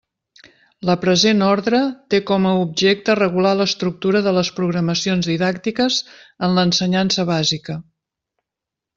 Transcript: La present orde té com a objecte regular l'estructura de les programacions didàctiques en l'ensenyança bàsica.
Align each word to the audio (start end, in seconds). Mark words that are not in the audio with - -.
La 0.89 0.93
present 1.01 1.41
orde 1.47 1.81
té 2.13 2.19
com 2.29 2.47
a 2.51 2.53
objecte 2.61 3.15
regular 3.19 3.51
l'estructura 3.59 4.21
de 4.27 4.33
les 4.37 4.49
programacions 4.61 5.29
didàctiques 5.33 5.99
en 6.47 6.57
l'ensenyança 6.61 7.27
bàsica. 7.31 7.77